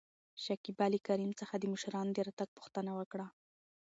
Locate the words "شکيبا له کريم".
0.43-1.31